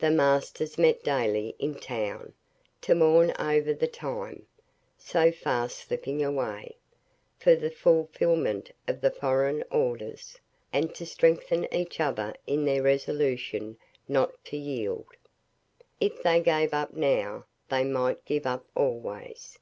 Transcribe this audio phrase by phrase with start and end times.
[0.00, 2.34] The masters met daily in town,
[2.82, 4.46] to mourn over the time
[4.98, 6.76] (so fast slipping away)
[7.38, 10.38] for the fulfilment of the foreign orders;
[10.74, 15.06] and to strengthen each other in their resolution not to yield.
[16.00, 19.58] If they gave up now, they might give up always.